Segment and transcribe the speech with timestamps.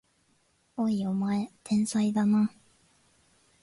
[0.77, 2.51] おい、お前天才だな！